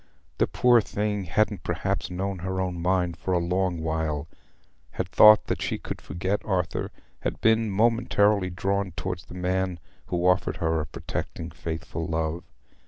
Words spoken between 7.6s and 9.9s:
momentarily drawn towards the man